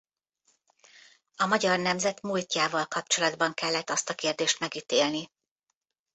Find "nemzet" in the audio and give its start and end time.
1.79-2.21